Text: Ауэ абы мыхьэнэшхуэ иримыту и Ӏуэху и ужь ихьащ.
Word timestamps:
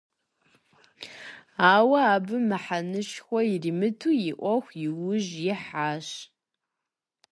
Ауэ 1.73 1.99
абы 2.13 2.37
мыхьэнэшхуэ 2.47 3.39
иримыту 3.53 4.11
и 4.29 4.31
Ӏуэху 4.39 4.73
и 4.85 4.87
ужь 5.09 5.31
ихьащ. 5.53 6.07